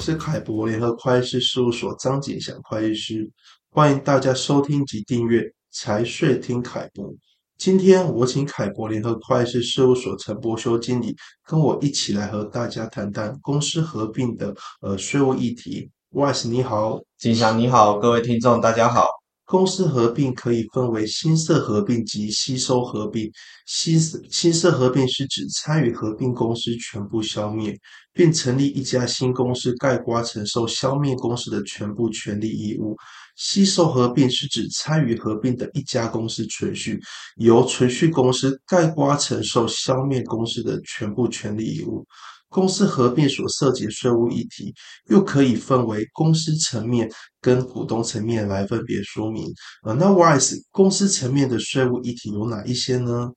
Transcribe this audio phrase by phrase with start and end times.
[0.00, 3.30] 是凯博联合会计师事务所张景祥会计师，
[3.70, 7.12] 欢迎大家收听及订阅财税听凯博。
[7.58, 11.14] 今天我请凯博联合会计师事务所陈柏修经理
[11.46, 15.90] 跟我一起来和大家谈谈公司合并的呃税务议题。
[16.12, 19.19] Wise 你好，景祥你好，各位听众大家好。
[19.50, 23.28] 公司合并可以分为新设合并及吸收合并。
[23.66, 23.98] 新
[24.30, 27.76] 新设合并是指参与合并公司全部消灭，
[28.12, 32.96] 并成立一家新公司，盖瓜承受消灭公司的全部权利义务。
[33.40, 37.00] 吸收合并是指参与合并的一家公司存续，
[37.36, 42.06] 由存续公司概括承受消灭公司的全部权利义务。
[42.50, 44.74] 公司合并所涉及的税务议题，
[45.08, 49.46] 又可以分为公司层面跟股东层面来分别说明。
[49.84, 53.30] 呃，那 Wise 公司层面的税务议题有哪一些呢？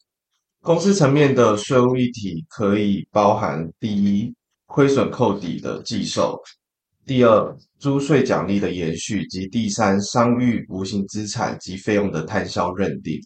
[0.62, 4.34] 公司层面的税务议题可以包含：第一，
[4.66, 6.36] 亏损扣抵的计收；
[7.06, 13.20] 第二，租税奖励的延续；及第三，商誉无形资产及费用的摊销认定。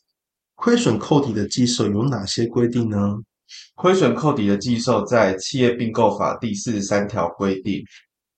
[0.55, 2.97] 亏损扣抵的计收有哪些规定呢？
[3.75, 7.83] 亏损扣抵的计收在企业并购法第四十三条规定，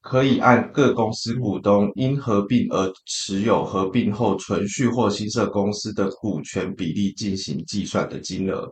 [0.01, 8.69] 可以按各公司股东因合并而持有合并后存续或新设公司的股权比例进行计算的金额。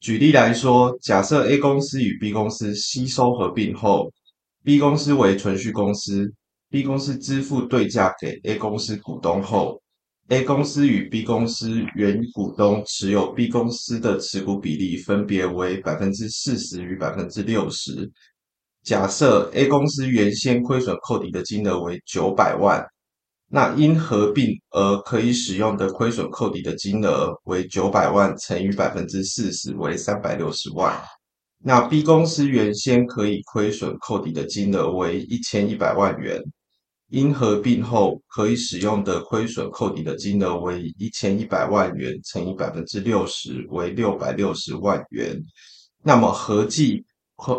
[0.00, 4.10] 举例来说，假设 A 公司与 B 公司吸收合并后
[4.64, 6.32] ，B 公司为存续公司
[6.70, 9.80] ，B 公司支付对价给 A 公司股东后。
[10.28, 18.08] A 公司与 B 公司原股东持有 B 公司的持股比例分别为百分之四十与百分之六十。
[18.84, 22.80] 假设 A 公司原先亏损扣抵的金额为九百万，
[23.48, 30.94] 那因合并而可以使用的亏损扣抵的金额为九百万乘以百分之四十为三百六十万。
[31.62, 36.42] 那 B 公司原先可以亏损扣抵的金额为一千一百万元。
[37.10, 45.36] 因合并后可以使用的亏损扣抵的金额为一千一百万元乘以百分之六十为六百六十万元，
[46.04, 47.04] 那么合计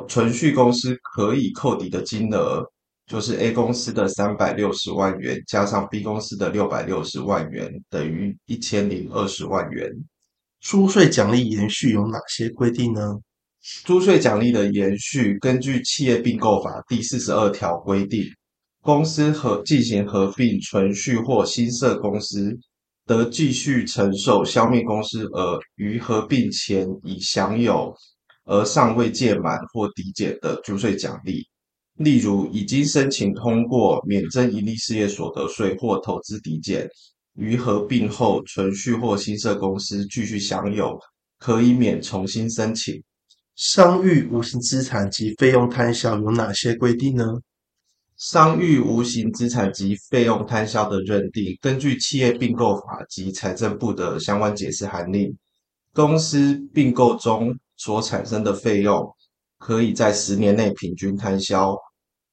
[0.07, 2.65] 存续公司可以扣抵的金额
[3.05, 9.91] 就是 A 公司的三百六十万元加上 B 公司的六百六十万元等于一千零二十万元。
[10.61, 13.19] 租税奖励延续有哪些规定呢？
[13.85, 18.23] 租税奖励的延续根据企业并购法第四十二条规定。
[18.81, 22.57] 公司合进行合并、存续或新设公司，
[23.05, 27.95] 得继续承受消灭公司而于合并前已享有
[28.45, 31.45] 而尚未届满或抵减的租税奖励。
[31.97, 36.89] 例如，已经申请通过免征营利事业所得税或投资抵减，
[37.35, 40.97] 于合并后存续或新设公司继续享有，
[41.37, 42.99] 可以免重新申请。
[43.61, 47.23] 商誉无形资产及费用摊销有哪些规定呢？
[48.17, 55.31] 商誉无形资产及费用摊销的认定，根据企业并购法及财政部的相关解释函令，
[55.93, 59.07] 公司并购中所产生的费用，
[59.59, 61.77] 可以在十年内平均摊销。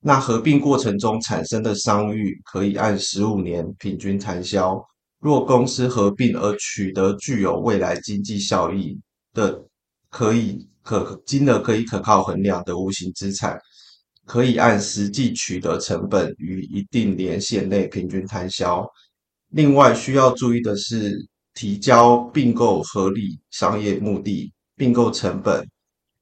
[0.00, 4.82] 那合并过程中产生的商誉，可以按十五年平均摊销。
[5.20, 8.98] 若公司合并而取得具有未来经济效益
[9.34, 9.62] 的，
[10.08, 10.66] 可以
[10.96, 13.58] 可金额可以可靠衡量的无形资产。
[14.24, 18.86] 可以按实际取得成本于一定年限内平均摊销。
[19.50, 21.16] 另外需要注意的是，
[21.54, 25.66] 提交并购合理商业目的、并购成本、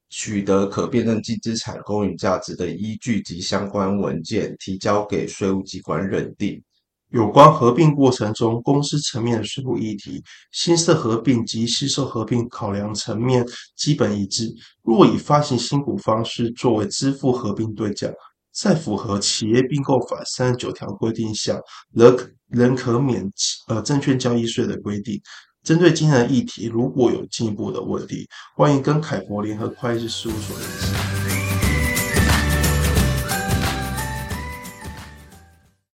[0.09, 6.63] 取得可辨认净资产公允价值的依据及相关文件，提交给税务机关认定。
[7.11, 13.47] 有关合并过程中公司层面的税务议题，新设合并及吸收合并考量层面
[13.77, 14.53] 基本一致。
[14.83, 18.09] 若以发行新股方式作为支付合并对价，
[18.53, 21.61] 在符合企业并购法三十九条规定下，
[21.93, 22.17] 仍
[22.49, 23.25] 仍可免
[23.69, 25.21] 呃证券交易税的规定。
[25.63, 28.27] 针对今天的议题，如果有进一步的问题，
[28.57, 31.26] 欢迎跟凯博联合会计师事务所联系。